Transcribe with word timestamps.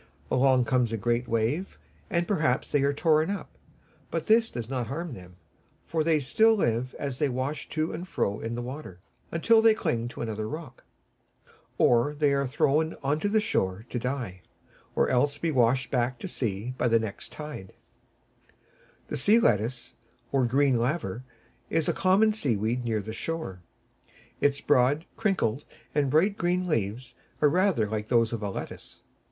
Along 0.31 0.65
comes 0.65 0.91
a 0.91 0.97
great 0.97 1.27
wave, 1.27 1.77
and 2.09 2.27
perhaps 2.27 2.71
they 2.71 2.81
are 2.81 2.91
torn 2.91 3.29
up; 3.29 3.55
but 4.09 4.25
this 4.25 4.49
does 4.49 4.67
not 4.67 4.87
harm 4.87 5.13
them, 5.13 5.35
for 5.85 6.03
they 6.03 6.19
still 6.19 6.55
live 6.55 6.95
as 6.95 7.19
they 7.19 7.29
wash 7.29 7.69
to 7.69 7.91
and 7.93 8.07
fro 8.07 8.39
in 8.39 8.55
the 8.55 8.63
water, 8.63 8.99
until 9.31 9.61
they 9.61 9.75
cling 9.75 10.07
to 10.07 10.21
another 10.21 10.49
rock. 10.49 10.85
Or 11.77 12.15
they 12.15 12.33
are 12.33 12.47
thrown 12.47 12.95
on 13.03 13.19
the 13.19 13.39
shore 13.39 13.85
to 13.91 13.99
die, 13.99 14.41
or 14.95 15.07
else 15.07 15.35
to 15.35 15.41
be 15.43 15.51
washed 15.51 15.91
back 15.91 16.17
to 16.17 16.27
sea 16.27 16.73
by 16.79 16.87
the 16.87 16.97
next 16.97 17.31
tide. 17.31 17.71
[Illustration: 17.77 18.07
SEA 18.07 18.49
WEED 18.49 18.77
FROND.] 18.79 19.09
The 19.09 19.17
Sea 19.17 19.39
Lettuce 19.67 19.95
or 20.31 20.45
Green 20.47 20.77
Laver 20.79 21.23
is 21.69 21.87
a 21.87 21.93
common 21.93 22.33
seaweed 22.33 22.83
near 22.83 23.01
the 23.03 23.13
shore. 23.13 23.61
Its 24.39 24.61
broad, 24.61 25.05
crinkled 25.15 25.63
and 25.93 26.09
bright 26.09 26.39
green 26.39 26.65
leaves 26.67 27.13
are 27.39 27.49
rather 27.49 27.87
like 27.87 28.07
those 28.07 28.33
of 28.33 28.41
a 28.41 28.49
lettuce. 28.49 29.03